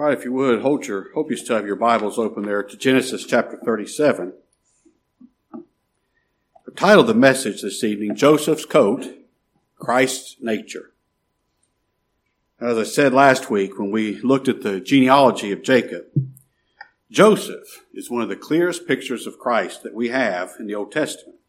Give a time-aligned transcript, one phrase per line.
[0.00, 2.74] Right, if you would, hold your, hope you still have your Bibles open there to
[2.74, 4.32] Genesis chapter 37.
[5.52, 9.04] The title of the message this evening, Joseph's Coat,
[9.76, 10.92] Christ's Nature.
[12.58, 16.06] As I said last week when we looked at the genealogy of Jacob,
[17.10, 20.92] Joseph is one of the clearest pictures of Christ that we have in the Old
[20.92, 21.40] Testament.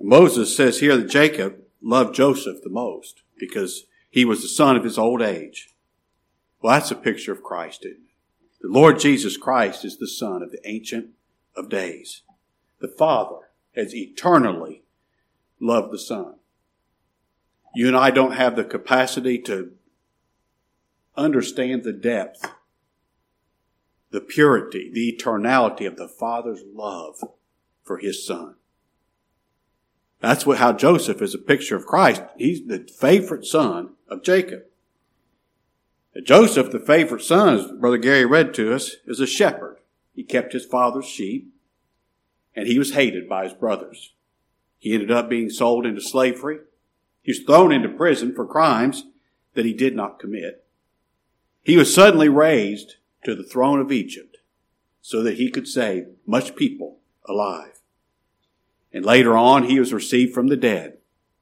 [0.00, 4.84] Moses says here that Jacob loved Joseph the most because he was the son of
[4.84, 5.73] his old age.
[6.64, 8.62] Well, that's a picture of Christ, isn't it?
[8.62, 11.10] The Lord Jesus Christ is the Son of the Ancient
[11.54, 12.22] of Days.
[12.80, 14.82] The Father has eternally
[15.60, 16.36] loved the Son.
[17.74, 19.72] You and I don't have the capacity to
[21.18, 22.50] understand the depth,
[24.10, 27.16] the purity, the eternality of the Father's love
[27.82, 28.54] for His Son.
[30.22, 32.22] That's what, how Joseph is a picture of Christ.
[32.38, 34.62] He's the favorite son of Jacob.
[36.22, 39.78] Joseph, the favorite son, as Brother Gary read to us, is a shepherd.
[40.14, 41.52] He kept his father's sheep,
[42.54, 44.12] and he was hated by his brothers.
[44.78, 46.58] He ended up being sold into slavery.
[47.22, 49.06] He was thrown into prison for crimes
[49.54, 50.64] that he did not commit.
[51.62, 54.36] He was suddenly raised to the throne of Egypt
[55.00, 57.80] so that he could save much people alive.
[58.92, 60.98] And later on, he was received from the dead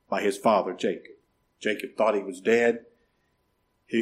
[0.08, 1.16] by his father Jacob.
[1.60, 2.86] Jacob thought he was dead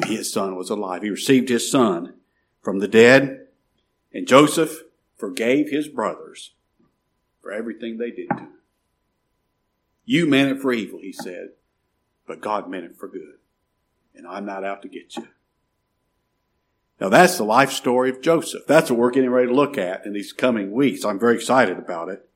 [0.04, 1.02] his son was alive.
[1.02, 2.14] He received his son
[2.62, 3.46] from the dead,
[4.12, 4.82] and Joseph
[5.16, 6.52] forgave his brothers
[7.42, 8.52] for everything they did to him.
[10.04, 11.50] You meant it for evil, he said,
[12.26, 13.38] but God meant it for good.
[14.14, 15.28] And I'm not out to get you.
[17.00, 18.66] Now that's the life story of Joseph.
[18.66, 21.04] That's what we're getting ready to look at in these coming weeks.
[21.04, 22.28] I'm very excited about it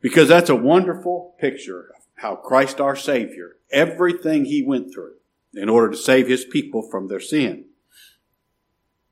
[0.00, 5.14] because that's a wonderful picture of how Christ our Savior, everything he went through,
[5.56, 7.66] in order to save his people from their sin.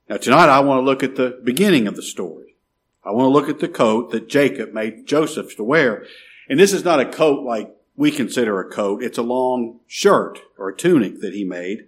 [0.08, 2.56] Now tonight I want to look at the beginning of the story.
[3.04, 6.06] I want to look at the coat that Jacob made Joseph to wear.
[6.48, 9.02] And this is not a coat like we consider a coat.
[9.02, 11.86] It's a long shirt or a tunic that he made.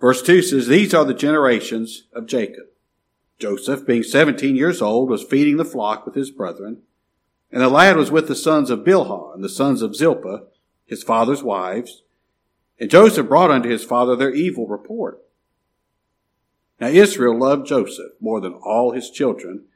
[0.00, 2.64] Verse 2 says, These are the generations of Jacob.
[3.38, 6.82] Joseph, being 17 years old, was feeding the flock with his brethren.
[7.52, 10.44] And the lad was with the sons of Bilhah and the sons of Zilpah,
[10.86, 12.02] his father's wives.
[12.80, 15.20] And Joseph brought unto his father their evil report.
[16.80, 19.66] Now Israel loved Joseph more than all his children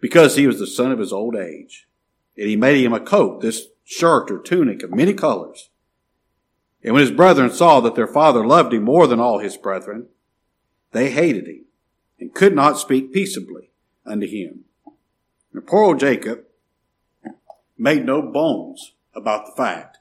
[0.00, 1.88] because he was the son of his old age.
[2.38, 5.70] And he made him a coat, this shirt or tunic of many colors.
[6.82, 10.06] And when his brethren saw that their father loved him more than all his brethren,
[10.92, 11.64] they hated him
[12.20, 13.70] and could not speak peaceably
[14.06, 14.64] unto him.
[15.52, 16.44] And poor old Jacob
[17.76, 19.98] made no bones about the fact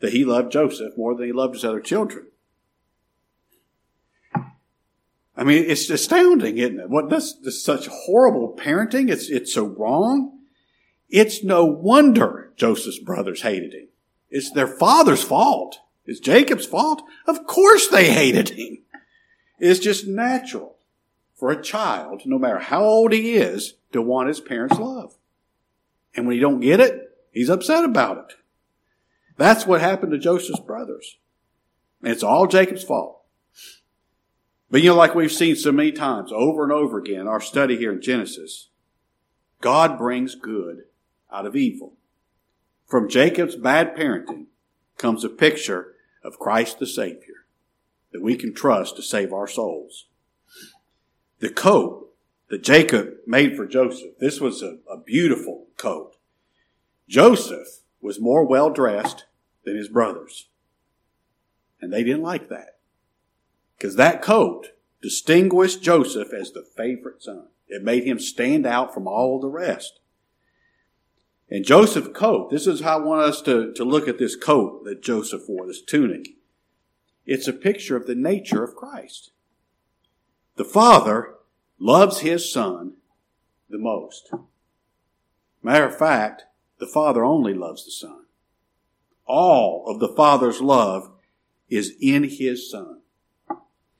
[0.00, 2.26] that he loved Joseph more than he loved his other children.
[5.36, 6.90] I mean, it's astounding, isn't it?
[6.90, 9.08] What this, this such horrible parenting?
[9.08, 10.38] It's it's so wrong.
[11.08, 13.88] It's no wonder Joseph's brothers hated him.
[14.30, 15.78] It's their father's fault.
[16.06, 17.02] It's Jacob's fault.
[17.26, 18.78] Of course they hated him.
[19.60, 20.76] It's just natural
[21.34, 25.14] for a child, no matter how old he is, to want his parents' love.
[26.14, 28.36] And when he don't get it, he's upset about it.
[29.38, 31.16] That's what happened to Joseph's brothers.
[32.02, 33.22] It's all Jacob's fault.
[34.70, 37.40] But you know, like we've seen so many times over and over again in our
[37.40, 38.68] study here in Genesis,
[39.60, 40.82] God brings good
[41.32, 41.94] out of evil.
[42.86, 44.46] From Jacob's bad parenting
[44.98, 47.46] comes a picture of Christ the Savior
[48.12, 50.06] that we can trust to save our souls.
[51.38, 52.10] The coat
[52.48, 56.16] that Jacob made for Joseph, this was a, a beautiful coat.
[57.08, 59.26] Joseph was more well dressed
[59.68, 60.48] than his brothers.
[61.80, 62.78] And they didn't like that.
[63.76, 64.68] Because that coat
[65.02, 67.48] distinguished Joseph as the favorite son.
[67.68, 70.00] It made him stand out from all the rest.
[71.50, 74.84] And Joseph's coat, this is how I want us to, to look at this coat
[74.84, 76.30] that Joseph wore, this tunic.
[77.26, 79.32] It's a picture of the nature of Christ.
[80.56, 81.34] The Father
[81.78, 82.94] loves His Son
[83.68, 84.30] the most.
[85.62, 86.44] Matter of fact,
[86.78, 88.17] the Father only loves the Son
[89.28, 91.10] all of the Father's love
[91.68, 93.00] is in His Son.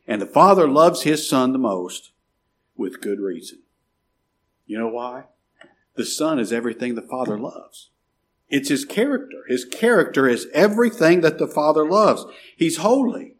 [0.06, 2.12] And the Father loves His Son the most
[2.76, 3.60] with good reason.
[4.66, 5.24] You know why?
[5.96, 7.90] The Son is everything the Father loves.
[8.48, 9.44] It's His character.
[9.48, 12.24] His character is everything that the Father loves.
[12.56, 13.36] He's holy.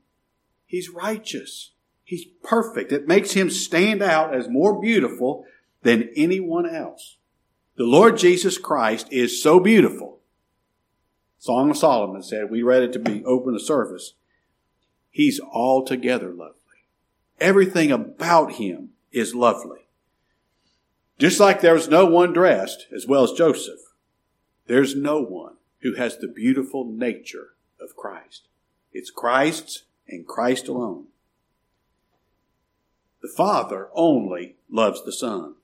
[0.66, 1.72] He's righteous.
[2.04, 2.92] He's perfect.
[2.92, 5.46] It makes Him stand out as more beautiful
[5.82, 7.16] than anyone else.
[7.76, 10.17] The Lord Jesus Christ is so beautiful
[11.38, 14.14] Song of Solomon said, we read it to be open the service.
[15.10, 16.54] He's altogether lovely.
[17.40, 19.86] Everything about him is lovely.
[21.18, 23.80] Just like there's no one dressed as well as Joseph,
[24.66, 28.48] there's no one who has the beautiful nature of Christ.
[28.92, 31.06] It's Christ's and Christ alone.
[33.22, 35.54] The Father only loves the Son.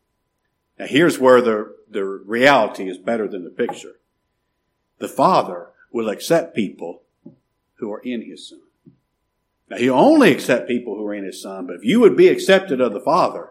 [0.78, 3.96] Now here's where the, the reality is better than the picture.
[5.04, 7.02] The Father will accept people
[7.74, 8.62] who are in His Son.
[9.68, 12.28] Now He'll only accept people who are in His Son, but if you would be
[12.28, 13.50] accepted of the Father,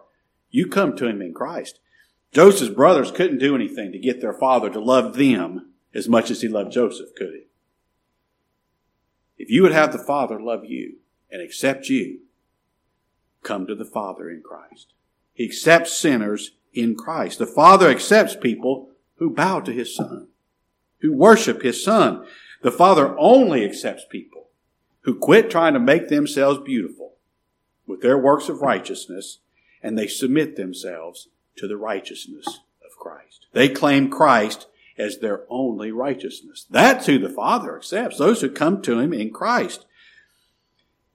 [0.50, 1.80] you come to Him in Christ.
[2.32, 6.42] Joseph's brothers couldn't do anything to get their father to love them as much as
[6.42, 7.44] he loved Joseph, could he?
[9.38, 10.96] If you would have the Father love you
[11.30, 12.22] and accept you,
[13.44, 14.94] come to the Father in Christ.
[15.36, 17.38] He accepts sinners in Christ.
[17.38, 20.30] The Father accepts people who bow to His Son,
[21.04, 22.26] who worship His Son.
[22.64, 24.48] The Father only accepts people
[25.02, 27.14] who quit trying to make themselves beautiful
[27.86, 29.40] with their works of righteousness
[29.84, 31.28] and they submit themselves
[31.58, 32.48] to the righteousness
[32.84, 33.48] of Christ.
[33.52, 34.68] They claim Christ
[34.98, 36.66] as their only righteousness.
[36.70, 39.86] That's who the Father accepts, those who come to Him in Christ.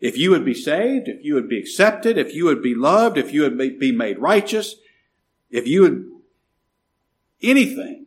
[0.00, 3.16] If you would be saved, if you would be accepted, if you would be loved,
[3.16, 4.76] if you would be made righteous,
[5.50, 6.04] if you would
[7.42, 8.06] anything,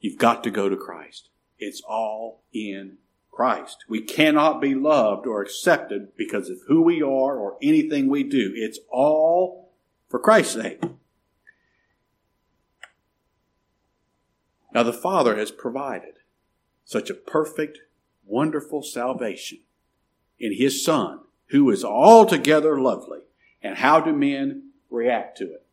[0.00, 1.30] you've got to go to Christ.
[1.58, 2.98] It's all in
[3.30, 3.84] Christ.
[3.88, 8.52] We cannot be loved or accepted because of who we are or anything we do.
[8.54, 9.72] It's all
[10.08, 10.82] for Christ's sake.
[14.74, 16.14] Now, the Father has provided
[16.84, 17.78] such a perfect,
[18.24, 19.60] wonderful salvation
[20.38, 23.20] in His Son, who is altogether lovely.
[23.62, 25.66] And how do men react to it?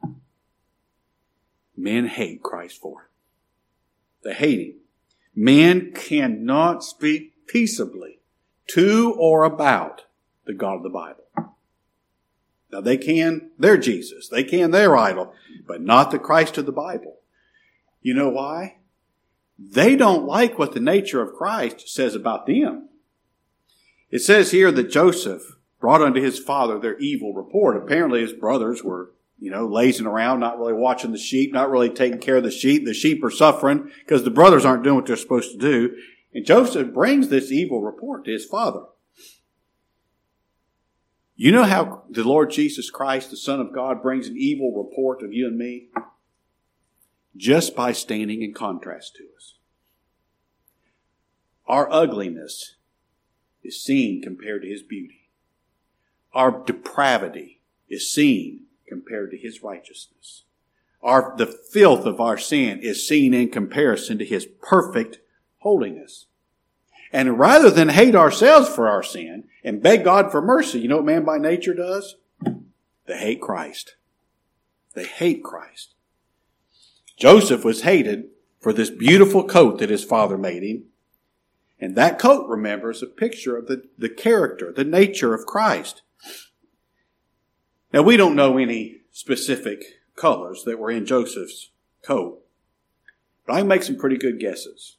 [1.75, 3.07] Men hate Christ for it.
[4.25, 4.79] They hating.
[5.33, 8.19] Men cannot speak peaceably
[8.67, 10.05] to or about
[10.45, 11.23] the God of the Bible.
[12.71, 15.33] Now they can their Jesus, they can their idol,
[15.65, 17.19] but not the Christ of the Bible.
[18.01, 18.77] You know why?
[19.57, 22.89] They don't like what the nature of Christ says about them.
[24.09, 27.77] It says here that Joseph brought unto his father their evil report.
[27.77, 31.89] Apparently his brothers were, you know, lazing around, not really watching the sheep, not really
[31.89, 32.85] taking care of the sheep.
[32.85, 35.95] The sheep are suffering because the brothers aren't doing what they're supposed to do.
[36.33, 38.83] And Joseph brings this evil report to his father.
[41.35, 45.21] You know how the Lord Jesus Christ, the Son of God, brings an evil report
[45.21, 45.89] of you and me?
[47.35, 49.55] Just by standing in contrast to us.
[51.67, 52.75] Our ugliness
[53.63, 55.29] is seen compared to His beauty.
[56.33, 60.43] Our depravity is seen compared to His righteousness.
[61.01, 65.19] Our, the filth of our sin is seen in comparison to His perfect
[65.59, 66.27] holiness.
[67.11, 70.97] And rather than hate ourselves for our sin and beg God for mercy, you know
[70.97, 72.15] what man by nature does?
[73.05, 73.95] They hate Christ.
[74.93, 75.93] They hate Christ.
[77.17, 78.29] Joseph was hated
[78.59, 80.85] for this beautiful coat that his father made him.
[81.79, 86.01] And that coat, remember, is a picture of the, the character, the nature of Christ.
[87.95, 91.69] Now, we don't know any specific colors that were in Joseph's
[92.01, 92.41] coat,
[93.47, 94.97] but I can make some pretty good guesses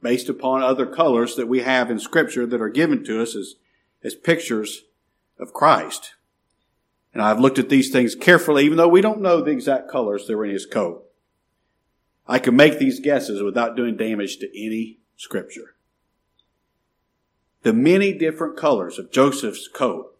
[0.00, 3.56] based upon other colors that we have in Scripture that are given to us as,
[4.02, 4.84] as pictures
[5.38, 6.14] of Christ.
[7.12, 10.26] And I've looked at these things carefully, even though we don't know the exact colors
[10.26, 11.04] that were in his coat.
[12.26, 15.74] I can make these guesses without doing damage to any Scripture.
[17.64, 20.16] The many different colors of Joseph's coat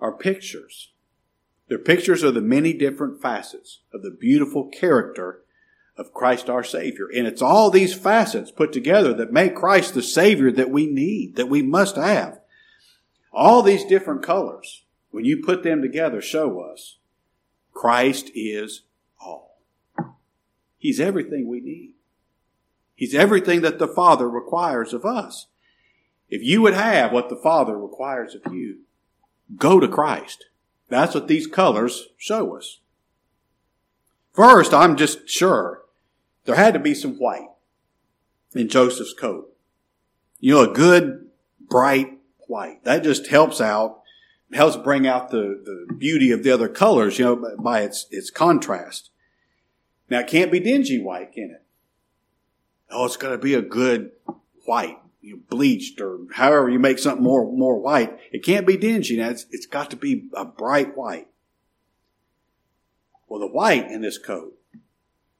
[0.00, 0.89] are pictures.
[1.70, 5.44] They're pictures of the many different facets of the beautiful character
[5.96, 7.06] of Christ our Savior.
[7.14, 11.36] And it's all these facets put together that make Christ the Savior that we need,
[11.36, 12.40] that we must have.
[13.32, 16.98] All these different colors, when you put them together, show us
[17.72, 18.82] Christ is
[19.20, 19.60] all.
[20.76, 21.94] He's everything we need.
[22.96, 25.46] He's everything that the Father requires of us.
[26.28, 28.80] If you would have what the Father requires of you,
[29.56, 30.46] go to Christ.
[30.90, 32.80] That's what these colors show us.
[34.32, 35.82] First, I'm just sure
[36.44, 37.48] there had to be some white
[38.54, 39.56] in Joseph's coat.
[40.40, 41.28] You know, a good,
[41.60, 42.84] bright white.
[42.84, 44.02] That just helps out,
[44.52, 48.30] helps bring out the, the beauty of the other colors, you know, by its, its
[48.30, 49.10] contrast.
[50.08, 51.62] Now, it can't be dingy white, can it?
[52.90, 54.10] Oh, it's got to be a good
[54.64, 54.98] white,
[55.48, 58.18] bleached or however you make something more, more white.
[58.32, 59.16] It can't be dingy.
[59.16, 61.28] Now, it's, it's got to be a bright white.
[63.28, 64.54] Well, the white in this coat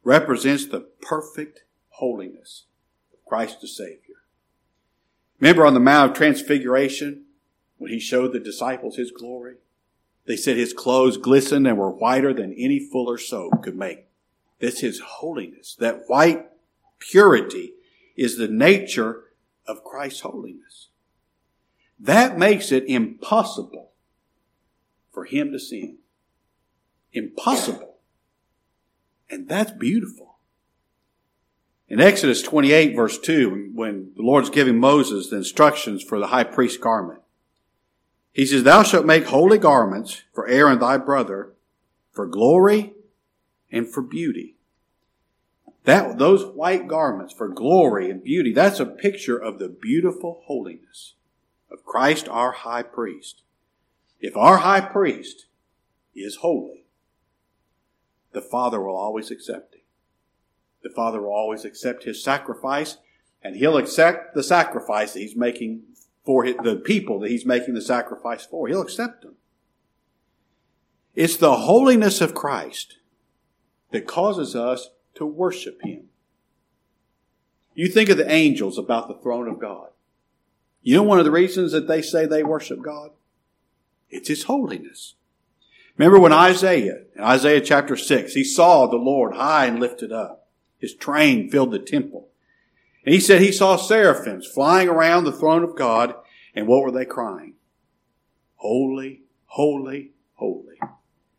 [0.04, 2.64] represents the perfect holiness
[3.12, 4.16] of Christ the Savior.
[5.40, 7.24] Remember on the Mount of Transfiguration,
[7.78, 9.56] when he showed the disciples his glory?
[10.26, 14.06] They said his clothes glistened and were whiter than any fuller soap could make.
[14.58, 15.74] This is holiness.
[15.80, 16.46] That white
[16.98, 17.72] purity
[18.16, 19.24] is the nature
[19.66, 20.88] of Christ's holiness.
[21.98, 23.90] That makes it impossible
[25.12, 25.98] for him to sin.
[27.12, 27.96] Impossible.
[29.28, 30.38] And that's beautiful.
[31.88, 36.44] In Exodus 28 verse 2, when the Lord's giving Moses the instructions for the high
[36.44, 37.20] priest garment,
[38.32, 41.52] he says, Thou shalt make holy garments for Aaron thy brother,
[42.12, 42.92] for glory
[43.72, 44.56] and for beauty.
[45.84, 51.14] That, those white garments for glory and beauty, that's a picture of the beautiful holiness
[51.70, 53.42] of Christ our high priest.
[54.20, 55.46] If our high priest
[56.14, 56.84] is holy,
[58.32, 59.80] the Father will always accept him.
[60.82, 62.98] The Father will always accept his sacrifice,
[63.42, 65.82] and he'll accept the sacrifice that he's making
[66.24, 68.68] for the people that he's making the sacrifice for.
[68.68, 69.36] He'll accept them.
[71.14, 72.98] It's the holiness of Christ
[73.90, 76.04] that causes us to worship him.
[77.74, 79.88] You think of the angels about the throne of God.
[80.82, 83.10] You know one of the reasons that they say they worship God?
[84.08, 85.14] It's his holiness.
[85.96, 90.48] Remember when Isaiah, in Isaiah chapter 6, he saw the Lord high and lifted up.
[90.78, 92.28] His train filled the temple.
[93.04, 96.14] And he said he saw seraphims flying around the throne of God,
[96.54, 97.54] and what were they crying?
[98.56, 100.78] Holy, holy, holy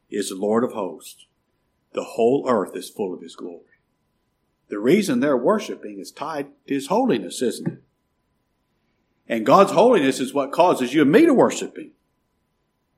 [0.09, 1.25] is the Lord of hosts.
[1.93, 3.65] The whole earth is full of his glory.
[4.69, 7.83] The reason they're worshiping is tied to his holiness, isn't it?
[9.27, 11.91] And God's holiness is what causes you and me to worship him.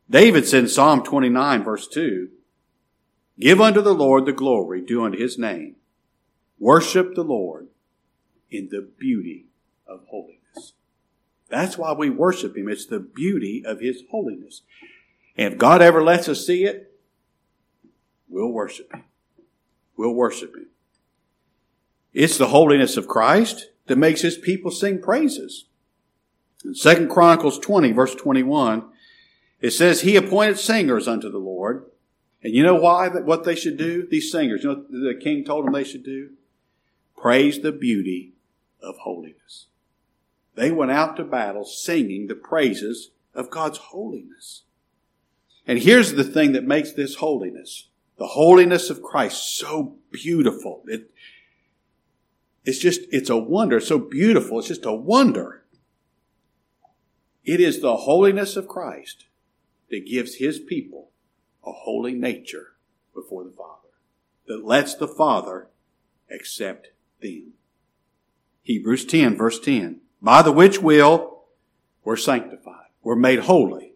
[0.10, 2.30] David said in Psalm 29 verse 2,
[3.40, 5.76] Give unto the Lord the glory due unto his name.
[6.60, 7.68] Worship the Lord
[8.52, 9.48] in the beauty
[9.88, 10.74] of holiness.
[11.50, 12.68] That's why we worship Him.
[12.68, 14.62] It's the beauty of His holiness.
[15.38, 16.93] And if God ever lets us see it,
[18.34, 19.04] we'll worship Him.
[19.96, 20.68] We'll worship Him.
[22.14, 25.66] It's the holiness of Christ that makes His people sing praises.
[26.66, 28.86] In 2 Chronicles 20 verse 21,
[29.62, 31.86] it says, He appointed singers unto the Lord.
[32.44, 34.06] And you know why, what they should do?
[34.06, 36.32] These singers, you know the king told them they should do?
[37.16, 38.34] Praise the beauty
[38.82, 39.68] of holiness.
[40.56, 44.64] They went out to battle singing the praises of God's holiness.
[45.66, 47.88] And here's the thing that makes this holiness,
[48.24, 50.82] the holiness of Christ, so beautiful.
[50.88, 51.12] It,
[52.64, 53.78] it's just, it's a wonder.
[53.78, 54.60] It's so beautiful.
[54.60, 55.66] It's just a wonder.
[57.44, 59.26] It is the holiness of Christ
[59.90, 61.10] that gives his people
[61.66, 62.76] a holy nature
[63.14, 63.90] before the Father,
[64.48, 65.68] that lets the Father
[66.32, 67.56] accept them.
[68.62, 70.00] Hebrews 10 verse 10.
[70.22, 71.44] By the which will
[72.06, 72.88] we're sanctified.
[73.02, 73.96] We're made holy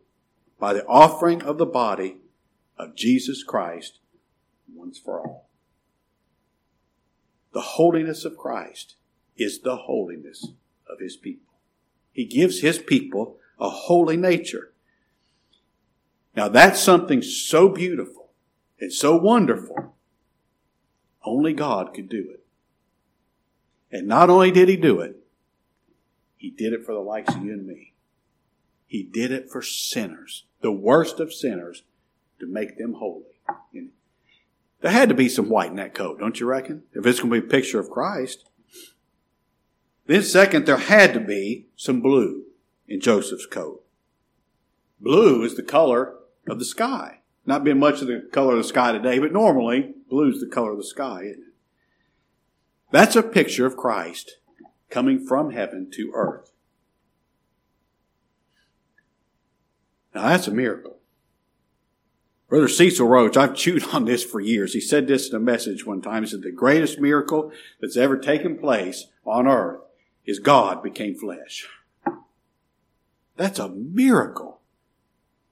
[0.60, 2.17] by the offering of the body
[2.77, 4.00] of Jesus Christ
[4.74, 5.50] once for all.
[7.54, 8.96] The holiness of Christ
[9.38, 10.50] is the holiness
[10.90, 11.54] of his people.
[12.12, 14.72] He gives his people a holy nature.
[16.36, 18.32] Now that's something so beautiful
[18.80, 19.96] and so wonderful.
[21.24, 22.44] Only God could do it.
[23.92, 25.18] And not only did he do it,
[26.36, 27.94] he did it for the likes of you and me.
[28.86, 31.84] He did it for sinners, the worst of sinners,
[32.40, 33.42] to make them holy.
[33.74, 33.90] And
[34.81, 36.84] there had to be some white in that coat, don't you reckon?
[36.93, 38.46] If it's going to be a picture of Christ.
[40.05, 42.43] Then second, there had to be some blue
[42.88, 43.84] in Joseph's coat.
[45.00, 46.15] Blue is the color
[46.48, 47.19] of the sky.
[47.46, 50.48] Not being much of the color of the sky today, but normally blue is the
[50.48, 51.53] color of the sky, isn't it?
[52.91, 54.38] That's a picture of Christ
[54.89, 56.51] coming from heaven to earth.
[60.15, 60.97] Now that's a miracle.
[62.50, 64.74] Brother Cecil Roach, I've chewed on this for years.
[64.74, 66.24] He said this in a message one time.
[66.24, 67.51] He said, the greatest miracle
[67.82, 69.82] that's ever taken place on earth
[70.25, 71.68] is God became flesh.
[73.36, 74.62] That's a miracle.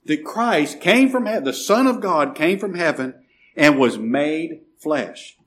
[0.05, 3.25] That Christ came from heaven, the Son of God came from heaven
[3.55, 5.37] and was made flesh.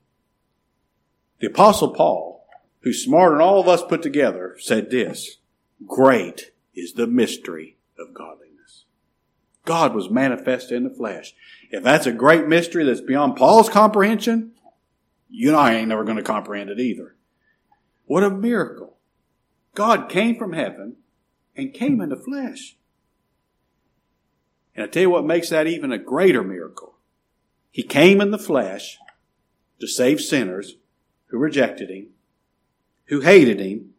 [1.39, 2.45] The apostle Paul,
[2.81, 5.37] who's smarter than all of us put together, said this,
[5.87, 8.48] great is the mystery of godliness.
[9.69, 11.35] God was manifest in the flesh.
[11.69, 14.53] If that's a great mystery that's beyond Paul's comprehension,
[15.29, 17.15] you and I ain't never going to comprehend it either.
[18.05, 18.97] What a miracle.
[19.75, 20.95] God came from heaven
[21.55, 22.77] and came in the flesh.
[24.75, 26.95] And I tell you what makes that even a greater miracle.
[27.69, 28.97] He came in the flesh
[29.79, 30.77] to save sinners
[31.27, 32.07] who rejected him,
[33.05, 33.91] who hated him,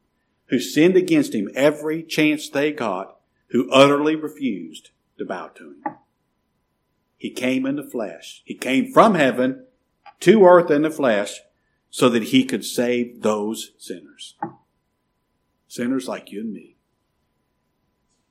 [0.46, 3.18] who sinned against him every chance they got,
[3.50, 5.96] who utterly refused to bow to him.
[7.18, 8.40] He came in the flesh.
[8.46, 9.66] He came from heaven
[10.20, 11.40] to earth in the flesh
[11.90, 14.36] so that he could save those sinners.
[15.68, 16.76] Sinners like you and me.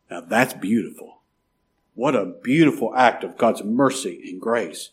[0.10, 1.22] Now that's beautiful.
[1.94, 4.90] What a beautiful act of God's mercy and grace.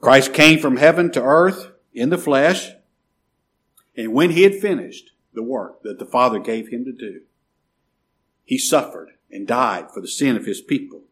[0.00, 2.70] Christ came from heaven to earth in the flesh,
[3.96, 7.22] and when he had finished the work that the Father gave him to do,
[8.44, 11.02] he suffered and died for the sin of his people.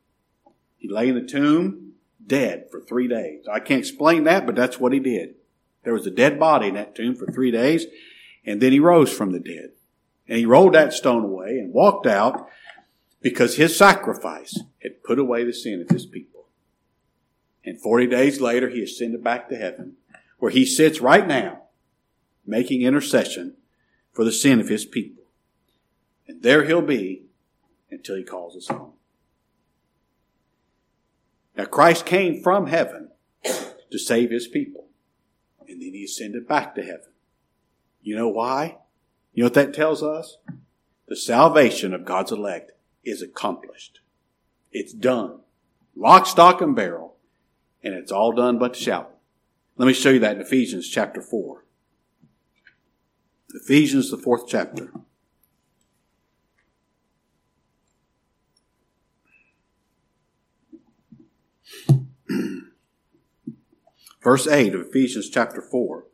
[0.78, 1.93] He lay in the tomb,
[2.26, 3.45] dead for three days.
[3.50, 5.35] I can't explain that, but that's what he did.
[5.85, 7.85] There was a dead body in that tomb for three days,
[8.45, 9.73] and then he rose from the dead.
[10.26, 12.49] And he rolled that stone away and walked out
[13.21, 16.47] because his sacrifice had put away the sin of his people.
[17.62, 19.97] And 40 days later, he ascended back to heaven,
[20.38, 21.64] where he sits right now,
[22.47, 23.57] making intercession
[24.12, 25.25] for the sin of his people.
[26.26, 27.25] And there he'll be
[27.94, 28.92] until he calls us home.
[31.56, 33.10] Now, Christ came from heaven
[33.90, 34.88] to save his people,
[35.60, 37.12] and then he ascended back to heaven.
[38.02, 38.78] You know why?
[39.32, 40.38] You know what that tells us?
[41.06, 42.72] The salvation of God's elect
[43.04, 44.00] is accomplished.
[44.72, 45.40] It's done.
[45.94, 47.16] Lock, stock, and barrel.
[47.82, 49.14] And it's all done but the shout.
[49.76, 51.64] Let me show you that in Ephesians chapter 4.
[53.54, 54.90] Ephesians, the fourth chapter.
[64.25, 66.07] Verse 8 of Ephesians chapter 4.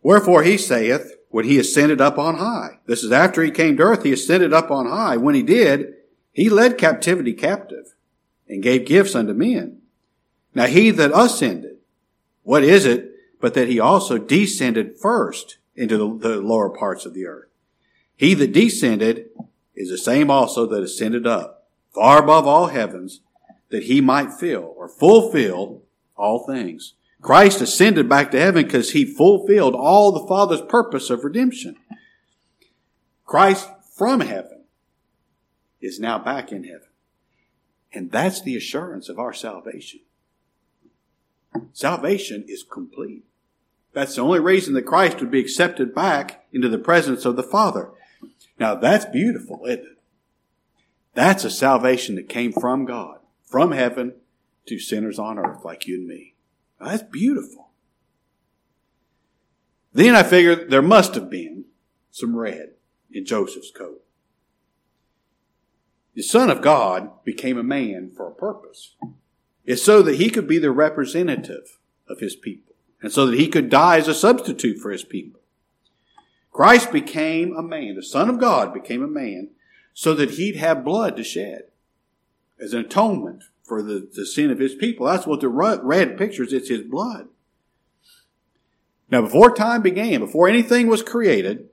[0.00, 2.78] Wherefore he saith, when he ascended up on high.
[2.86, 5.16] This is after he came to earth, he ascended up on high.
[5.16, 5.94] When he did,
[6.30, 7.94] he led captivity captive
[8.48, 9.80] and gave gifts unto men.
[10.54, 11.78] Now he that ascended,
[12.42, 17.14] what is it but that he also descended first into the, the lower parts of
[17.14, 17.48] the earth?
[18.14, 19.30] He that descended
[19.74, 23.20] is the same also that ascended up, far above all heavens,
[23.72, 25.82] that he might fill or fulfill
[26.16, 26.94] all things.
[27.20, 31.76] Christ ascended back to heaven because he fulfilled all the Father's purpose of redemption.
[33.26, 34.64] Christ from heaven
[35.80, 36.88] is now back in heaven.
[37.92, 40.00] And that's the assurance of our salvation.
[41.72, 43.24] Salvation is complete.
[43.92, 47.42] That's the only reason that Christ would be accepted back into the presence of the
[47.42, 47.90] Father.
[48.58, 49.98] Now that's beautiful, isn't it?
[51.14, 53.18] That's a salvation that came from God,
[53.52, 54.14] from heaven
[54.66, 56.34] to sinners on earth like you and me.
[56.80, 57.68] Oh, that's beautiful.
[59.92, 61.66] Then I figured there must have been
[62.10, 62.70] some red
[63.12, 64.02] in Joseph's coat.
[66.14, 68.96] The Son of God became a man for a purpose.
[69.66, 73.48] It's so that he could be the representative of his people, and so that he
[73.48, 75.40] could die as a substitute for his people.
[76.50, 77.96] Christ became a man.
[77.96, 79.50] The Son of God became a man
[79.92, 81.64] so that he'd have blood to shed
[82.62, 85.06] as an atonement for the, the sin of his people.
[85.06, 86.52] That's what the red pictures.
[86.52, 87.28] It's his blood.
[89.10, 91.68] Now, before time began, before anything was created,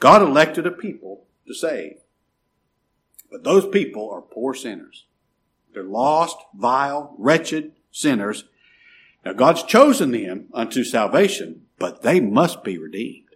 [0.00, 1.98] God elected a people to save.
[3.30, 5.04] But those people are poor sinners.
[5.74, 8.44] They're lost, vile, wretched sinners.
[9.24, 13.28] Now, God's chosen them unto salvation, but they must be redeemed.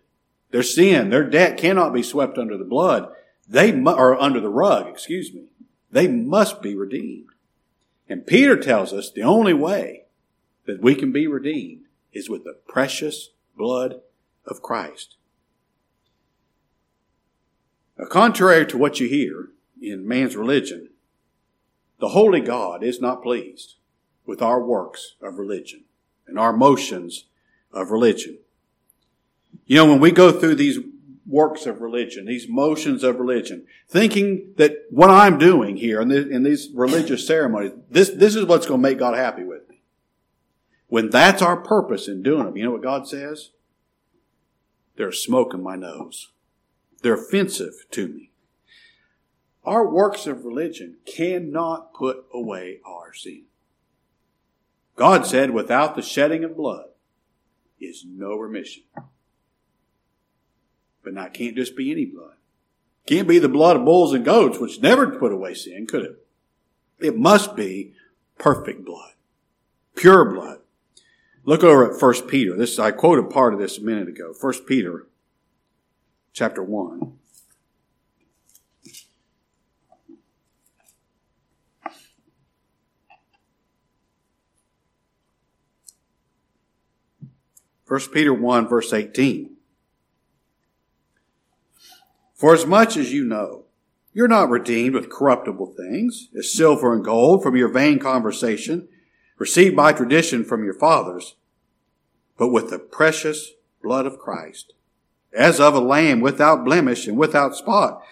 [0.50, 3.10] Their sin, their debt cannot be swept under the blood.
[3.48, 5.44] They mu- or under the rug, excuse me.
[5.92, 7.28] They must be redeemed.
[8.08, 10.06] And Peter tells us the only way
[10.66, 14.00] that we can be redeemed is with the precious blood
[14.46, 15.16] of Christ.
[17.98, 19.50] Now, contrary to what you hear
[19.80, 20.88] in man's religion,
[22.00, 23.76] the holy God is not pleased
[24.26, 25.84] with our works of religion
[26.26, 27.26] and our motions
[27.72, 28.38] of religion.
[29.66, 30.78] You know, when we go through these
[31.26, 36.26] works of religion, these motions of religion, thinking that what I'm doing here in, this,
[36.26, 39.82] in these religious ceremonies, this, this is what's going to make God happy with me.
[40.88, 43.50] When that's our purpose in doing them, you know what God says?
[44.96, 46.30] They're smoke in my nose.
[47.02, 48.30] They're offensive to me.
[49.64, 53.44] Our works of religion cannot put away our sin.
[54.96, 56.86] God said, without the shedding of blood
[57.80, 58.82] is no remission.
[61.02, 62.36] But now it can't just be any blood.
[63.06, 66.26] Can't be the blood of bulls and goats, which never put away sin, could it?
[67.00, 67.94] It must be
[68.38, 69.12] perfect blood.
[69.96, 70.58] Pure blood.
[71.44, 72.56] Look over at 1 Peter.
[72.56, 74.32] This I quoted part of this a minute ago.
[74.40, 75.08] 1 Peter
[76.32, 77.18] chapter 1.
[87.84, 89.51] First Peter 1 verse 18.
[92.42, 93.66] For as much as you know,
[94.12, 98.88] you're not redeemed with corruptible things, as silver and gold from your vain conversation,
[99.38, 101.36] received by tradition from your fathers,
[102.36, 104.72] but with the precious blood of Christ,
[105.32, 108.02] as of a lamb without blemish and without spot.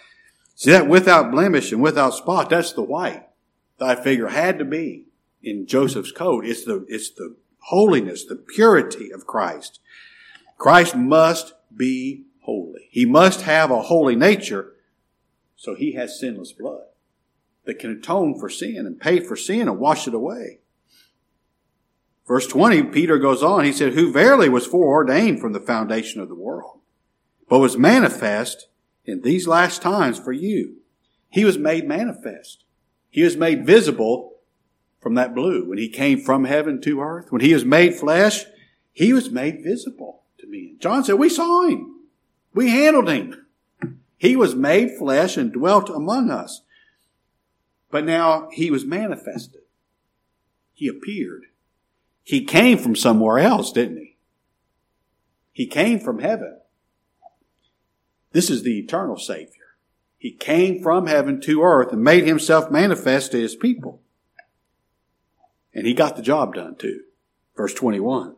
[0.55, 3.27] See that without blemish and without spot, that's the white
[3.81, 5.07] I figure had to be
[5.43, 6.47] in Joseph's coat.
[6.47, 9.81] It's the, it's the holiness, the purity of Christ.
[10.57, 12.89] Christ must be holy.
[12.91, 14.73] He must have a holy nature,
[15.55, 16.83] so he has sinless blood
[17.65, 20.59] that can atone for sin and pay for sin and wash it away.
[22.27, 26.29] Verse 20, Peter goes on, he said, Who verily was foreordained from the foundation of
[26.29, 26.81] the world,
[27.49, 28.67] but was manifest
[29.05, 30.79] in these last times for you.
[31.29, 32.65] He was made manifest.
[33.11, 34.39] He was made visible
[35.01, 35.69] from that blue.
[35.69, 38.45] When he came from heaven to earth, when he was made flesh,
[38.93, 40.75] he was made visible to me.
[40.81, 42.00] John said, We saw him.
[42.53, 43.47] We handled him.
[44.17, 46.63] He was made flesh and dwelt among us.
[47.91, 49.63] But now he was manifested.
[50.73, 51.47] He appeared.
[52.23, 54.17] He came from somewhere else, didn't he?
[55.53, 56.59] He came from heaven.
[58.33, 59.55] This is the eternal Savior.
[60.17, 64.01] He came from heaven to earth and made himself manifest to his people.
[65.75, 67.01] And he got the job done too.
[67.57, 68.37] Verse 21.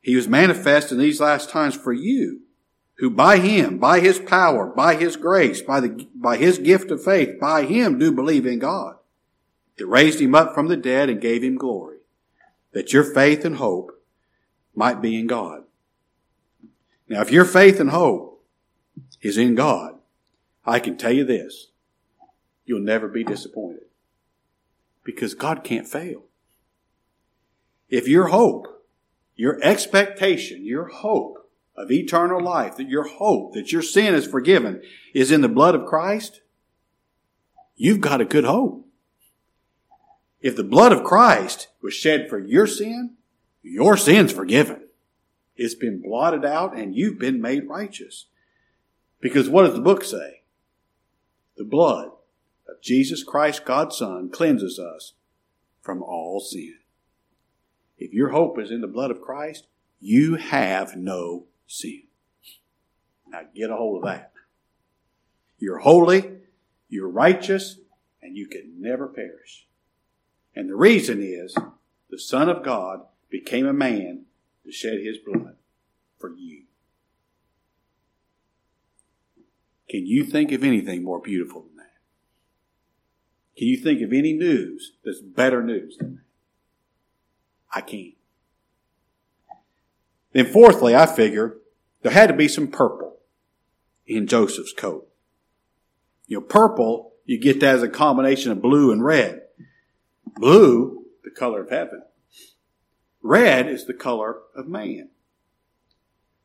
[0.00, 2.42] He was manifest in these last times for you,
[2.98, 7.02] who by him, by his power, by his grace, by the, by his gift of
[7.02, 8.96] faith, by him do believe in God,
[9.76, 11.98] that raised him up from the dead and gave him glory,
[12.72, 13.92] that your faith and hope
[14.74, 15.62] might be in God.
[17.08, 18.44] Now, if your faith and hope
[19.22, 19.94] is in God,
[20.66, 21.68] I can tell you this,
[22.66, 23.84] you'll never be disappointed
[25.04, 26.24] because God can't fail.
[27.88, 28.84] If your hope,
[29.36, 31.37] your expectation, your hope
[31.78, 34.82] of eternal life, that your hope that your sin is forgiven
[35.14, 36.40] is in the blood of Christ,
[37.76, 38.86] you've got a good hope.
[40.40, 43.14] If the blood of Christ was shed for your sin,
[43.62, 44.82] your sin's forgiven.
[45.56, 48.26] It's been blotted out and you've been made righteous.
[49.20, 50.42] Because what does the book say?
[51.56, 52.10] The blood
[52.68, 55.14] of Jesus Christ, God's Son, cleanses us
[55.80, 56.76] from all sin.
[57.98, 59.66] If your hope is in the blood of Christ,
[60.00, 62.02] you have no sin.
[63.28, 64.32] Now get a hold of that.
[65.58, 66.32] You're holy,
[66.88, 67.78] you're righteous,
[68.22, 69.66] and you can never perish.
[70.56, 71.54] And the reason is
[72.10, 74.24] the Son of God became a man
[74.64, 75.56] to shed his blood
[76.18, 76.64] for you.
[79.88, 81.84] Can you think of anything more beautiful than that?
[83.56, 86.22] Can you think of any news that's better news than that?
[87.72, 88.17] I can't.
[90.38, 91.56] Then fourthly, I figure
[92.02, 93.16] there had to be some purple
[94.06, 95.08] in Joseph's coat.
[96.28, 99.42] You know, purple, you get that as a combination of blue and red.
[100.36, 102.04] Blue, the color of heaven.
[103.20, 105.08] Red is the color of man.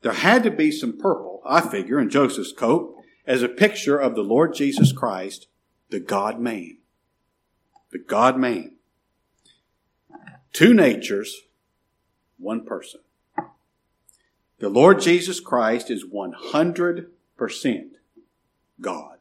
[0.00, 2.96] There had to be some purple, I figure, in Joseph's coat
[3.28, 5.46] as a picture of the Lord Jesus Christ,
[5.90, 6.78] the God man.
[7.92, 8.72] The God man.
[10.52, 11.42] Two natures,
[12.38, 12.98] one person.
[14.58, 17.06] The Lord Jesus Christ is 100%
[18.80, 19.18] God.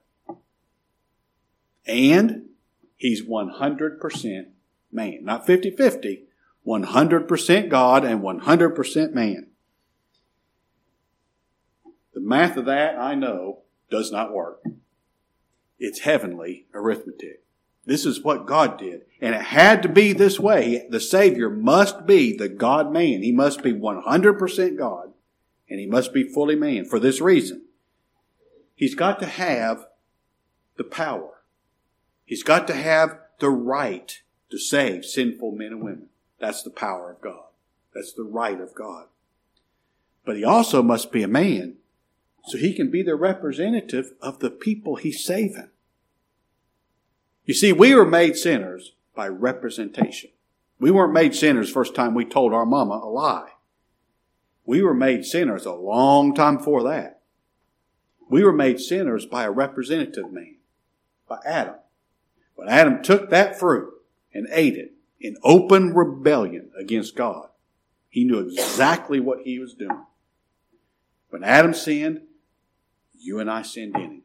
[1.85, 2.49] And
[2.95, 4.45] He's 100%
[4.91, 5.19] man.
[5.23, 6.21] Not 50-50.
[6.65, 9.47] 100% God and 100% man.
[12.13, 14.63] The math of that, I know, does not work.
[15.79, 17.43] It's heavenly arithmetic.
[17.85, 19.01] This is what God did.
[19.19, 20.87] And it had to be this way.
[20.89, 23.23] The Savior must be the God man.
[23.23, 25.12] He must be 100% God
[25.69, 27.63] and he must be fully man for this reason.
[28.75, 29.85] He's got to have
[30.77, 31.43] the power.
[32.25, 36.09] He's got to have the right to save sinful men and women.
[36.39, 37.45] That's the power of God.
[37.93, 39.05] That's the right of God.
[40.25, 41.75] But he also must be a man
[42.45, 45.69] so he can be the representative of the people he's saving.
[47.45, 50.31] You see, we were made sinners by representation.
[50.79, 53.51] We weren't made sinners first time we told our mama a lie.
[54.65, 57.21] We were made sinners a long time before that.
[58.29, 60.55] We were made sinners by a representative man,
[61.27, 61.75] by Adam.
[62.55, 63.91] When Adam took that fruit
[64.33, 67.49] and ate it in open rebellion against God,
[68.09, 70.05] he knew exactly what he was doing.
[71.29, 72.21] When Adam sinned,
[73.17, 74.21] you and I sinned in him.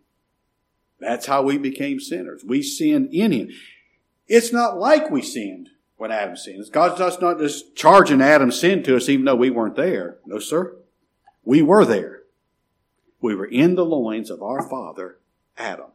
[1.01, 2.45] That's how we became sinners.
[2.45, 3.49] We sinned in him.
[4.27, 6.65] It's not like we sinned when Adam sinned.
[6.73, 10.19] God's not just charging Adam's sin to us even though we weren't there.
[10.25, 10.77] No, sir.
[11.45, 12.23] We were there.
[13.21, 15.19] We were in the loins of our father,
[15.59, 15.91] Adam.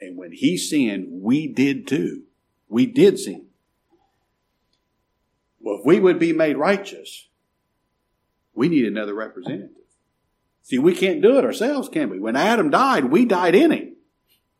[0.00, 2.24] And when he sinned, we did too.
[2.68, 3.46] We did sin.
[5.60, 7.28] Well, if we would be made righteous,
[8.54, 9.70] we need another representative.
[10.62, 12.18] See, we can't do it ourselves, can we?
[12.18, 13.96] When Adam died, we died in him.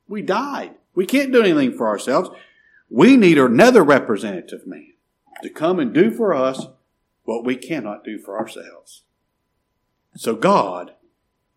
[0.06, 0.74] We died.
[0.94, 2.30] We can't do anything for ourselves.
[2.88, 4.92] We need another representative man
[5.42, 6.66] to come and do for us
[7.24, 9.02] what we cannot do for ourselves.
[10.16, 10.94] So God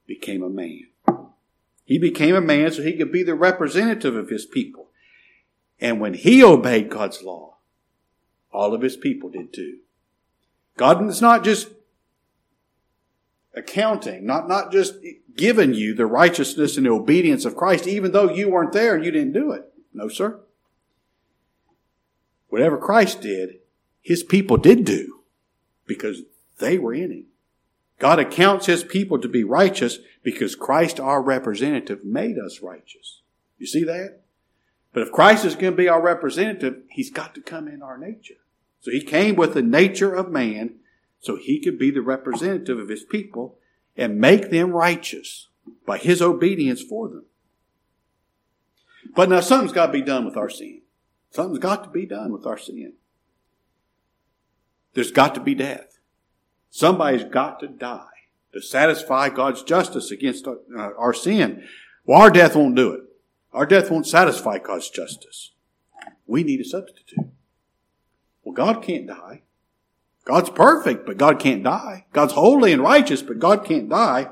[0.08, 0.88] became a man.
[1.86, 4.90] He became a man so he could be the representative of his people.
[5.80, 7.58] And when he obeyed God's law,
[8.52, 9.78] all of his people did too.
[10.76, 11.70] God is not just
[13.56, 14.96] accounting, not, not just
[15.36, 19.06] giving you the righteousness and the obedience of Christ, even though you weren't there and
[19.06, 19.64] you didn't do it.
[19.94, 20.40] No, sir.
[22.50, 23.60] Whatever Christ did,
[24.02, 25.20] his people did do
[25.86, 26.22] because
[26.60, 27.26] they were in him.
[28.00, 33.22] God accounts his people to be righteous because Christ, our representative, made us righteous.
[33.58, 34.22] You see that?
[34.94, 37.98] But if Christ is going to be our representative, he's got to come in our
[37.98, 38.36] nature.
[38.82, 40.76] So he came with the nature of man
[41.20, 43.58] so he could be the representative of his people
[43.96, 45.48] and make them righteous
[45.86, 47.26] by his obedience for them.
[49.16, 50.82] But now something's got to be done with our sin.
[51.32, 52.94] Something's got to be done with our sin.
[54.94, 56.00] There's got to be death.
[56.70, 58.06] Somebody's got to die
[58.54, 61.64] to satisfy God's justice against our, uh, our sin.
[62.06, 63.02] Well, our death won't do it.
[63.54, 65.52] Our death won't satisfy God's justice.
[66.26, 67.28] We need a substitute.
[68.44, 69.44] Well, God can't die.
[70.26, 72.06] God's perfect, but God can't die.
[72.12, 74.28] God's holy and righteous, but God can't die.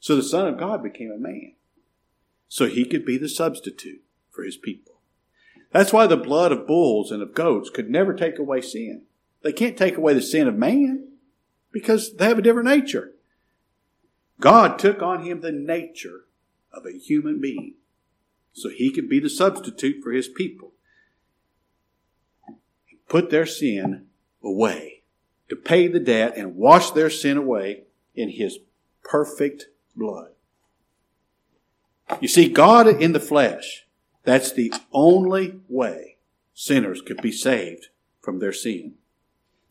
[0.00, 1.54] So the Son of God became a man.
[2.48, 4.93] So he could be the substitute for his people.
[5.74, 9.02] That's why the blood of bulls and of goats could never take away sin.
[9.42, 11.08] They can't take away the sin of man
[11.72, 13.10] because they have a different nature.
[14.38, 16.26] God took on him the nature
[16.72, 17.74] of a human being
[18.52, 20.74] so he could be the substitute for his people.
[23.08, 24.06] Put their sin
[24.44, 25.02] away
[25.48, 27.82] to pay the debt and wash their sin away
[28.14, 28.60] in his
[29.02, 30.28] perfect blood.
[32.20, 33.83] You see, God in the flesh,
[34.24, 36.16] that's the only way
[36.54, 37.88] sinners could be saved
[38.20, 38.94] from their sin.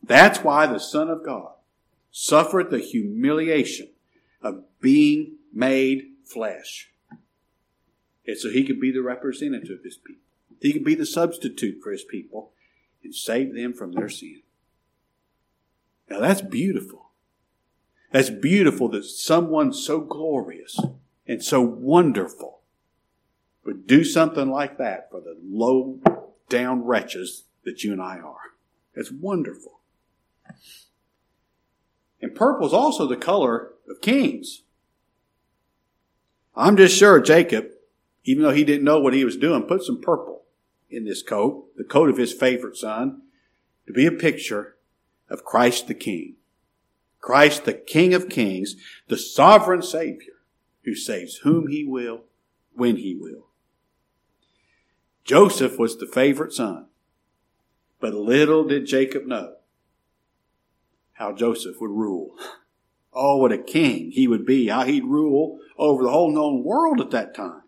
[0.02, 1.52] That's why the Son of God
[2.10, 3.88] suffered the humiliation
[4.40, 6.90] of being made flesh.
[8.26, 10.22] And so he could be the representative of his people.
[10.60, 12.52] He could be the substitute for his people
[13.02, 14.42] and save them from their sin.
[16.08, 17.10] Now that's beautiful.
[18.12, 20.78] That's beautiful that someone so glorious
[21.26, 22.60] and so wonderful
[23.64, 25.98] would do something like that for the low
[26.48, 28.52] down wretches that you and I are.
[28.94, 29.80] It's wonderful.
[32.20, 34.62] And purple is also the color of kings.
[36.56, 37.70] I'm just sure Jacob,
[38.24, 40.44] even though he didn't know what he was doing, put some purple
[40.88, 43.22] in this coat, the coat of his favorite son,
[43.86, 44.76] to be a picture
[45.28, 46.36] of Christ the King.
[47.20, 48.76] Christ the King of Kings,
[49.08, 50.34] the sovereign Savior
[50.84, 52.24] who saves whom he will,
[52.74, 53.46] when he will.
[55.24, 56.86] Joseph was the favorite son,
[57.98, 59.54] but little did Jacob know
[61.14, 62.36] how Joseph would rule.
[63.12, 67.00] Oh, what a king he would be, how he'd rule over the whole known world
[67.00, 67.62] at that time.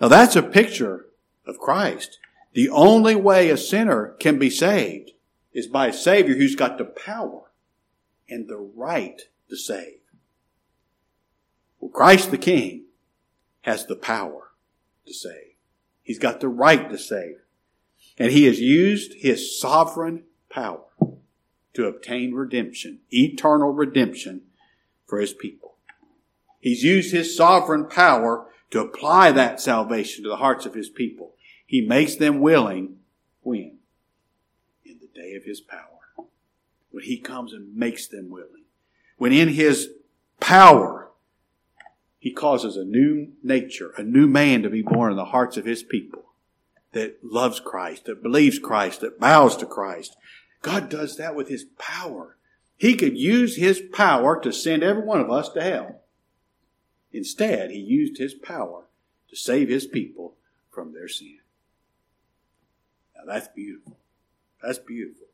[0.00, 1.06] Now that's a picture
[1.46, 2.18] of Christ.
[2.52, 5.12] The only way a sinner can be saved
[5.52, 7.50] is by a Savior who's got the power
[8.28, 10.00] and the right to save.
[11.80, 12.84] Well, Christ the King
[13.62, 14.50] has the power
[15.06, 15.47] to save.
[16.08, 17.36] He's got the right to save.
[18.16, 20.80] And he has used his sovereign power
[21.74, 24.40] to obtain redemption, eternal redemption
[25.06, 25.74] for his people.
[26.60, 31.34] He's used his sovereign power to apply that salvation to the hearts of his people.
[31.66, 33.00] He makes them willing
[33.42, 33.76] when?
[34.86, 36.26] In the day of his power.
[36.90, 38.64] When he comes and makes them willing.
[39.18, 39.90] When in his
[40.40, 41.07] power,
[42.28, 45.64] he causes a new nature, a new man to be born in the hearts of
[45.64, 46.26] his people
[46.92, 50.14] that loves Christ, that believes Christ, that bows to Christ.
[50.60, 52.36] God does that with his power.
[52.76, 56.02] He could use his power to send every one of us to hell.
[57.14, 58.84] Instead, he used his power
[59.30, 60.34] to save his people
[60.70, 61.38] from their sin.
[63.16, 63.96] Now that's beautiful.
[64.62, 65.28] That's beautiful.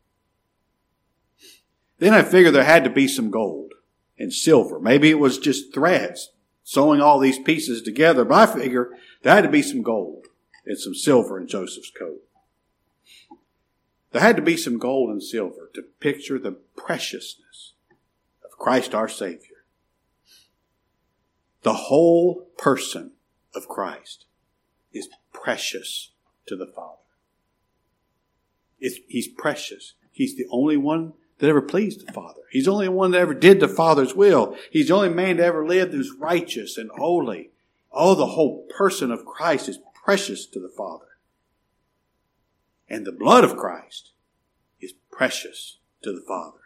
[1.98, 3.72] Then I figured there had to be some gold
[4.16, 4.78] and silver.
[4.78, 6.30] Maybe it was just threads
[6.64, 8.90] sewing all these pieces together, but I figure
[9.22, 10.26] there had to be some gold
[10.66, 12.22] and some silver in Joseph's coat.
[14.10, 17.74] There had to be some gold and silver to picture the preciousness
[18.44, 19.64] of Christ our Savior.
[21.62, 23.12] The whole person
[23.54, 24.26] of Christ
[24.92, 26.12] is precious
[26.46, 26.98] to the Father.
[28.80, 29.94] It's, he's precious.
[30.12, 32.40] He's the only one that ever pleased the Father.
[32.50, 34.56] He's the only one that ever did the Father's will.
[34.70, 37.50] He's the only man that ever lived who's righteous and holy.
[37.92, 41.06] Oh, the whole person of Christ is precious to the Father.
[42.88, 44.12] And the blood of Christ
[44.80, 46.58] is precious to the Father.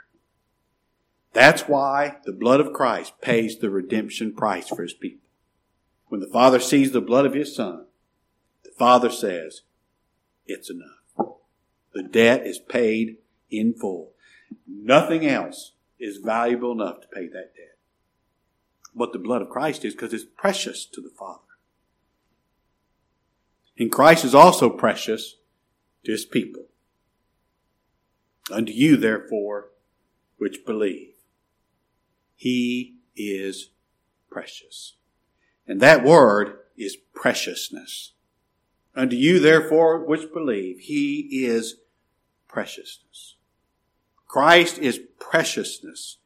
[1.32, 5.28] That's why the blood of Christ pays the redemption price for his people.
[6.08, 7.84] When the Father sees the blood of his Son,
[8.64, 9.62] the Father says,
[10.46, 11.34] it's enough.
[11.92, 13.18] The debt is paid
[13.50, 14.12] in full.
[14.66, 17.78] Nothing else is valuable enough to pay that debt.
[18.94, 21.40] But the blood of Christ is because it's precious to the Father.
[23.78, 25.36] And Christ is also precious
[26.04, 26.64] to his people.
[28.50, 29.68] Unto you, therefore,
[30.38, 31.14] which believe,
[32.34, 33.70] he is
[34.30, 34.94] precious.
[35.66, 38.12] And that word is preciousness.
[38.96, 41.76] Unto you, therefore, which believe, he is
[42.48, 43.36] preciousness.
[44.28, 46.18] Christ is preciousness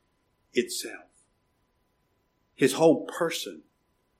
[0.52, 1.04] itself.
[2.54, 3.62] His whole person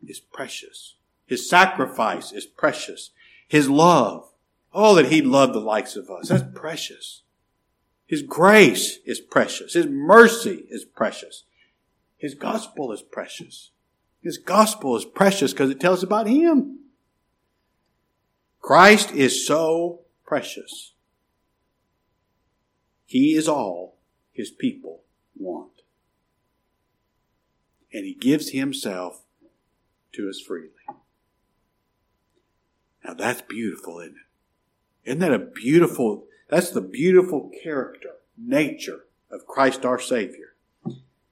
[0.07, 0.95] is precious.
[1.27, 3.11] His sacrifice is precious.
[3.49, 4.31] His love,
[4.73, 7.23] oh, that he loved the likes of us, that's precious.
[8.07, 9.75] His grace is precious.
[9.75, 11.45] His mercy is precious.
[12.17, 13.71] His gospel is precious.
[14.23, 16.79] His gospel is precious because it tells about him.
[18.61, 20.92] Christ is so precious.
[23.13, 23.99] He is all
[24.33, 25.03] his people
[25.37, 25.83] want.
[27.93, 29.21] And he gives himself
[30.13, 30.71] to us freely.
[33.05, 35.11] Now that's beautiful, isn't it?
[35.11, 40.55] Isn't that a beautiful, that's the beautiful character, nature of Christ our Savior.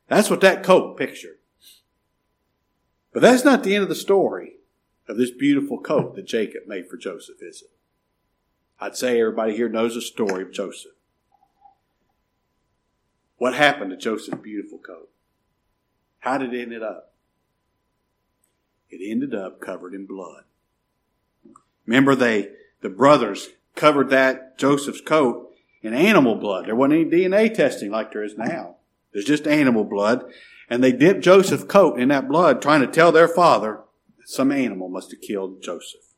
[0.06, 1.38] That's what that coat pictured.
[3.10, 4.56] But that's not the end of the story
[5.08, 7.70] of this beautiful coat that Jacob made for Joseph, is it?
[8.78, 10.92] I'd say everybody here knows the story of Joseph.
[13.40, 15.08] What happened to Joseph's beautiful coat?
[16.18, 17.14] How did it end up?
[18.90, 20.42] It ended up covered in blood.
[21.86, 22.50] Remember they,
[22.82, 26.66] the brothers covered that Joseph's coat in animal blood.
[26.66, 28.76] There wasn't any DNA testing like there is now.
[29.14, 30.30] There's just animal blood.
[30.68, 33.80] And they dipped Joseph's coat in that blood, trying to tell their father
[34.18, 36.12] that some animal must have killed Joseph.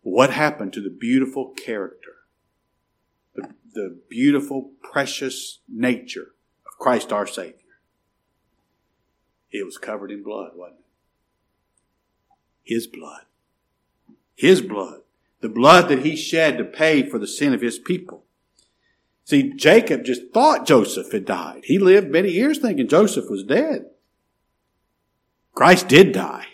[0.00, 2.11] What happened to the beautiful character,
[3.74, 6.32] the, beautiful, precious nature
[6.66, 7.56] of Christ our Savior?
[9.50, 10.84] It was covered in blood, wasn't it?
[12.74, 13.22] His blood.
[14.34, 15.00] His blood.
[15.40, 18.24] The blood that he shed to pay for the sin of his people.
[19.24, 21.62] See, Jacob just thought Joseph had died.
[21.64, 23.86] He lived many years thinking Joseph was dead.
[25.54, 26.46] Christ did die.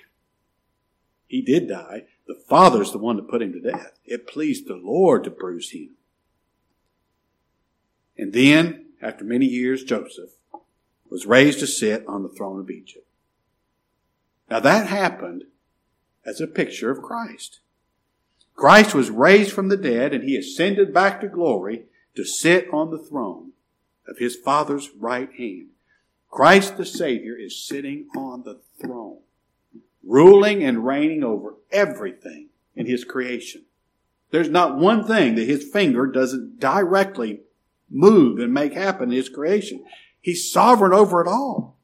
[1.27, 2.05] He did die.
[2.27, 3.99] The Father's the one that put him to death.
[4.05, 5.91] It pleased the Lord to bruise him.
[8.19, 10.31] And then, after many years, Joseph
[11.09, 13.07] was raised to sit on the throne of Egypt.
[14.51, 15.45] Now that happened
[16.25, 17.61] as a picture of Christ.
[18.55, 21.85] Christ was raised from the dead and he ascended back to glory
[22.17, 23.53] to sit on the throne
[24.07, 25.69] of his Father's right hand.
[26.31, 29.19] Christ the Savior is sitting on the throne,
[30.03, 33.65] ruling and reigning over everything in his creation.
[34.31, 37.43] There's not one thing that his finger doesn't directly
[37.91, 39.85] move and make happen his creation.
[40.21, 41.77] He's sovereign over it all.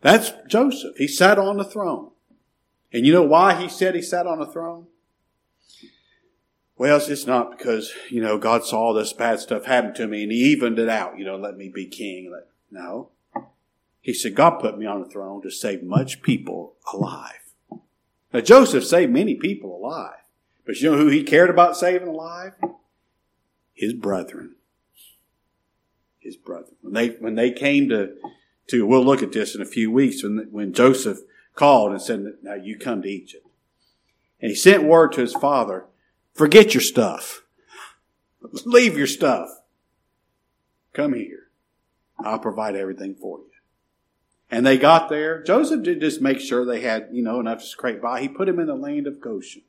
[0.00, 0.96] That's Joseph.
[0.96, 2.10] He sat on the throne.
[2.92, 4.86] And you know why he said he sat on the throne?
[6.76, 10.24] Well, it's not because, you know, God saw all this bad stuff happen to me
[10.24, 12.34] and he evened it out, you know, let me be king.
[12.70, 13.10] No.
[14.00, 17.54] He said, God put me on the throne to save much people alive.
[18.32, 20.18] Now, Joseph saved many people alive.
[20.66, 22.52] But you know who he cared about saving alive?
[23.74, 24.54] His brethren.
[26.18, 26.76] His brethren.
[26.80, 28.14] When they, when they came to,
[28.68, 31.18] to, we'll look at this in a few weeks, when, when Joseph
[31.54, 33.46] called and said, now you come to Egypt.
[34.40, 35.86] And he sent word to his father,
[36.34, 37.42] Forget your stuff.
[38.64, 39.48] Leave your stuff.
[40.92, 41.48] Come here.
[42.18, 43.44] I'll provide everything for you.
[44.50, 45.42] And they got there.
[45.42, 48.20] Joseph did just make sure they had, you know, enough to scrape by.
[48.20, 49.62] He put them in the land of Goshen,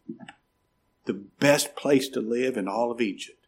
[1.05, 3.44] the best place to live in all of Egypt.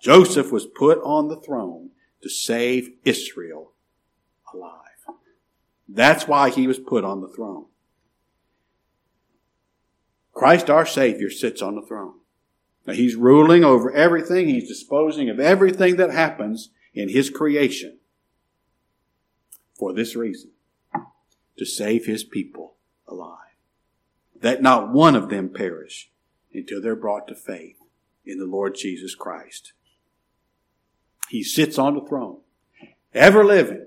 [0.00, 1.90] Joseph was put on the throne
[2.22, 3.72] to save Israel
[4.52, 4.72] alive.
[5.88, 7.66] That's why he was put on the throne.
[10.32, 12.14] Christ our Savior sits on the throne.
[12.86, 14.48] Now, he's ruling over everything.
[14.48, 17.98] He's disposing of everything that happens in his creation
[19.78, 20.52] for this reason.
[21.58, 22.76] to save his people
[23.08, 23.34] alive.
[24.40, 26.10] That not one of them perish
[26.54, 27.78] until they're brought to faith
[28.24, 29.72] in the Lord Jesus Christ.
[31.28, 32.38] He sits on the throne,
[33.14, 33.86] ever living,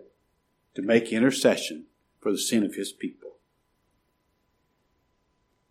[0.76, 1.86] to make intercession
[2.20, 3.38] for the sin of his people.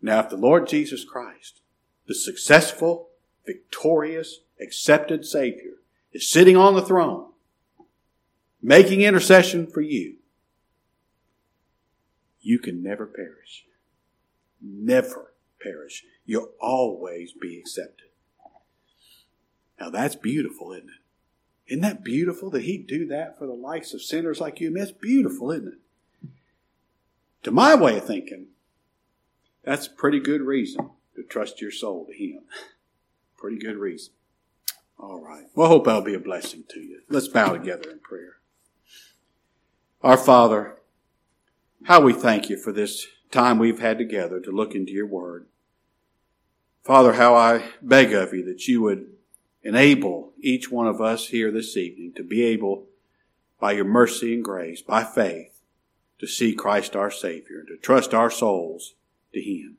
[0.01, 1.61] Now, if the Lord Jesus Christ,
[2.07, 3.09] the successful,
[3.45, 5.75] victorious, accepted Savior,
[6.11, 7.27] is sitting on the throne,
[8.61, 10.15] making intercession for you,
[12.41, 13.65] you can never perish.
[14.61, 16.03] Never perish.
[16.25, 18.09] You'll always be accepted.
[19.79, 21.00] Now that's beautiful, isn't it?
[21.71, 24.73] Isn't that beautiful that He'd do that for the likes of sinners like you?
[24.73, 26.29] That's beautiful, isn't it?
[27.43, 28.47] To my way of thinking,
[29.63, 32.41] that's a pretty good reason to trust your soul to Him.
[33.37, 34.13] Pretty good reason.
[34.99, 35.45] All right.
[35.55, 37.01] Well, I hope that'll be a blessing to you.
[37.09, 38.35] Let's bow together in prayer.
[40.03, 40.77] Our Father,
[41.85, 45.47] how we thank you for this time we've had together to look into your word.
[46.83, 49.07] Father, how I beg of you that you would
[49.63, 52.87] enable each one of us here this evening to be able,
[53.59, 55.61] by your mercy and grace, by faith,
[56.19, 58.95] to see Christ our Savior and to trust our souls
[59.33, 59.77] to Him,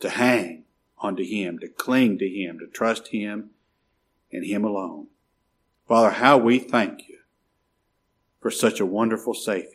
[0.00, 0.64] to hang
[0.98, 3.50] onto Him, to cling to Him, to trust Him
[4.30, 5.08] and Him alone.
[5.88, 7.18] Father, how we thank you
[8.40, 9.68] for such a wonderful Savior.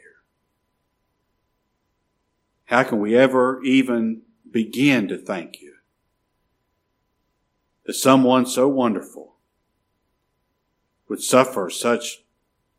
[2.66, 5.77] How can we ever even begin to thank you
[7.88, 9.34] that someone so wonderful
[11.08, 12.24] would suffer such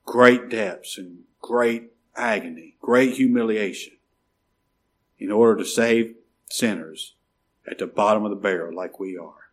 [0.05, 3.95] great depths and great agony, great humiliation
[5.19, 6.15] in order to save
[6.51, 7.15] sinners
[7.67, 9.51] at the bottom of the barrel like we are.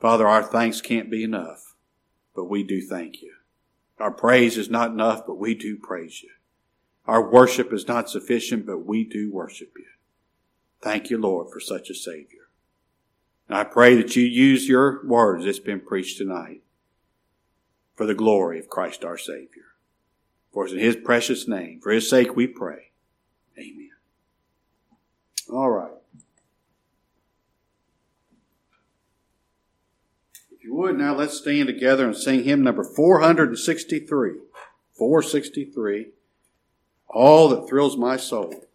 [0.00, 1.74] Father, our thanks can't be enough,
[2.34, 3.34] but we do thank you.
[3.98, 6.30] Our praise is not enough, but we do praise you.
[7.06, 9.84] Our worship is not sufficient, but we do worship you.
[10.80, 12.35] Thank you, Lord, for such a Savior.
[13.48, 16.62] And I pray that you use your words that's been preached tonight
[17.94, 19.62] for the glory of Christ our Savior.
[20.52, 22.90] For it's in his precious name, for his sake we pray.
[23.58, 23.90] Amen.
[25.52, 25.92] All right.
[30.50, 34.32] If you would, now let's stand together and sing hymn number 463.
[34.94, 36.06] 463.
[37.08, 38.65] All that thrills my soul.